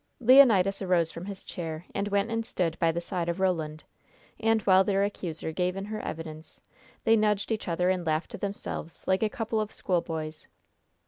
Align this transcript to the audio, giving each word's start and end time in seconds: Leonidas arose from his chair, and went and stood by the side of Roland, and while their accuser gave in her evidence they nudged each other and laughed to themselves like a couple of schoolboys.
Leonidas 0.19 0.81
arose 0.81 1.11
from 1.11 1.25
his 1.25 1.43
chair, 1.43 1.85
and 1.93 2.07
went 2.07 2.31
and 2.31 2.43
stood 2.43 2.75
by 2.79 2.91
the 2.91 2.99
side 2.99 3.29
of 3.29 3.39
Roland, 3.39 3.83
and 4.39 4.63
while 4.63 4.83
their 4.83 5.03
accuser 5.03 5.51
gave 5.51 5.75
in 5.75 5.85
her 5.85 5.99
evidence 6.01 6.59
they 7.03 7.15
nudged 7.15 7.51
each 7.51 7.67
other 7.67 7.91
and 7.91 8.03
laughed 8.03 8.31
to 8.31 8.37
themselves 8.39 9.03
like 9.07 9.21
a 9.21 9.29
couple 9.29 9.61
of 9.61 9.71
schoolboys. 9.71 10.47